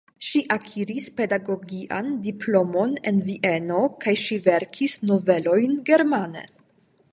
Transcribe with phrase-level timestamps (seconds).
[0.27, 6.47] Ŝi akiris pedagogian diplomon en Vieno kaj ŝi verkis novelojn germane.